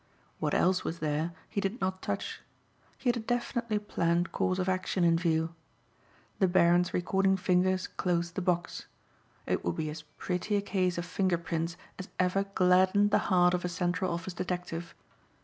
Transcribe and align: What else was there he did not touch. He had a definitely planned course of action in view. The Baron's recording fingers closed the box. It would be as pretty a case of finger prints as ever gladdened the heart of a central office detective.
What 0.39 0.55
else 0.55 0.83
was 0.83 0.97
there 0.97 1.31
he 1.47 1.61
did 1.61 1.79
not 1.79 2.01
touch. 2.01 2.41
He 2.97 3.09
had 3.09 3.17
a 3.17 3.19
definitely 3.19 3.77
planned 3.77 4.31
course 4.31 4.57
of 4.57 4.67
action 4.67 5.03
in 5.03 5.15
view. 5.15 5.53
The 6.39 6.47
Baron's 6.47 6.91
recording 6.91 7.37
fingers 7.37 7.85
closed 7.85 8.33
the 8.33 8.41
box. 8.41 8.87
It 9.45 9.63
would 9.63 9.75
be 9.75 9.91
as 9.91 10.01
pretty 10.01 10.55
a 10.55 10.61
case 10.63 10.97
of 10.97 11.05
finger 11.05 11.37
prints 11.37 11.77
as 11.99 12.09
ever 12.19 12.45
gladdened 12.55 13.11
the 13.11 13.19
heart 13.29 13.53
of 13.53 13.63
a 13.63 13.69
central 13.69 14.11
office 14.11 14.33
detective. 14.33 14.95